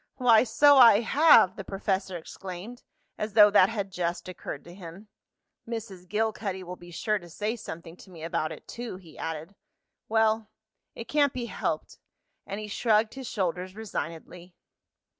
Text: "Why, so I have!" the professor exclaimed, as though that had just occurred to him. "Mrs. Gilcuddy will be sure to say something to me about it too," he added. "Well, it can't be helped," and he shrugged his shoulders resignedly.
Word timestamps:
"Why, 0.15 0.43
so 0.45 0.77
I 0.79 1.01
have!" 1.01 1.57
the 1.57 1.63
professor 1.63 2.17
exclaimed, 2.17 2.81
as 3.19 3.33
though 3.33 3.51
that 3.51 3.69
had 3.69 3.91
just 3.91 4.27
occurred 4.27 4.63
to 4.63 4.73
him. 4.73 5.09
"Mrs. 5.67 6.09
Gilcuddy 6.09 6.63
will 6.63 6.75
be 6.75 6.89
sure 6.89 7.19
to 7.19 7.29
say 7.29 7.55
something 7.55 7.95
to 7.97 8.09
me 8.09 8.23
about 8.23 8.51
it 8.51 8.67
too," 8.67 8.95
he 8.97 9.15
added. 9.15 9.53
"Well, 10.09 10.49
it 10.95 11.07
can't 11.07 11.33
be 11.33 11.45
helped," 11.45 11.99
and 12.47 12.59
he 12.59 12.67
shrugged 12.67 13.13
his 13.13 13.27
shoulders 13.29 13.75
resignedly. 13.75 14.55